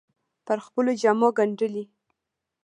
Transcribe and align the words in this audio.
پر 0.45 0.57
خپلو 0.65 0.91
جامو 1.01 1.29
ګنډلې 1.37 1.83